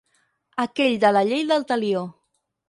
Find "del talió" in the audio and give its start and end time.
1.53-2.03